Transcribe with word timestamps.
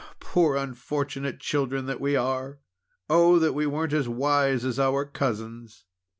poor, 0.19 0.55
unfortunate 0.55 1.39
children 1.39 1.85
that 1.85 2.01
we 2.01 2.15
are! 2.15 2.57
Oh! 3.07 3.37
that 3.37 3.53
we 3.53 3.67
were 3.67 3.85
as 3.93 4.09
wise 4.09 4.65
as 4.65 4.79
our 4.79 5.05
cousins!" 5.05 5.85